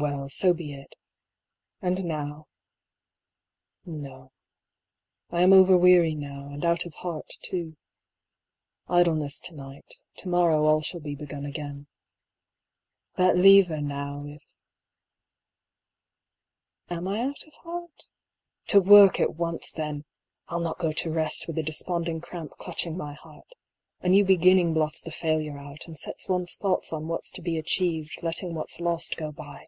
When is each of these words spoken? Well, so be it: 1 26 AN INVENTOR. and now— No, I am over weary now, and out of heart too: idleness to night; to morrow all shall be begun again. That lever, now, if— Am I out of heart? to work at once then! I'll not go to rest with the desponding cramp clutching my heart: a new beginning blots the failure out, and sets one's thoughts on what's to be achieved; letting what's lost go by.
Well, 0.00 0.28
so 0.28 0.54
be 0.54 0.72
it: 0.74 0.94
1 1.80 1.96
26 1.96 2.04
AN 2.04 2.10
INVENTOR. 2.10 2.22
and 2.22 2.30
now— 2.30 2.46
No, 3.84 4.32
I 5.36 5.42
am 5.42 5.52
over 5.52 5.76
weary 5.76 6.14
now, 6.14 6.50
and 6.52 6.64
out 6.64 6.84
of 6.86 6.94
heart 6.94 7.26
too: 7.42 7.76
idleness 8.88 9.40
to 9.40 9.56
night; 9.56 9.96
to 10.18 10.28
morrow 10.28 10.66
all 10.66 10.82
shall 10.82 11.00
be 11.00 11.16
begun 11.16 11.44
again. 11.44 11.88
That 13.16 13.36
lever, 13.38 13.80
now, 13.80 14.22
if— 14.24 14.40
Am 16.96 17.08
I 17.08 17.18
out 17.22 17.42
of 17.44 17.54
heart? 17.64 18.06
to 18.68 18.80
work 18.80 19.18
at 19.18 19.34
once 19.34 19.72
then! 19.72 20.04
I'll 20.46 20.60
not 20.60 20.78
go 20.78 20.92
to 20.92 21.10
rest 21.10 21.48
with 21.48 21.56
the 21.56 21.64
desponding 21.64 22.20
cramp 22.20 22.52
clutching 22.56 22.96
my 22.96 23.14
heart: 23.14 23.52
a 24.00 24.08
new 24.08 24.24
beginning 24.24 24.74
blots 24.74 25.02
the 25.02 25.10
failure 25.10 25.58
out, 25.58 25.88
and 25.88 25.98
sets 25.98 26.28
one's 26.28 26.54
thoughts 26.56 26.92
on 26.92 27.08
what's 27.08 27.32
to 27.32 27.42
be 27.42 27.58
achieved; 27.58 28.20
letting 28.22 28.54
what's 28.54 28.78
lost 28.78 29.16
go 29.16 29.32
by. 29.32 29.66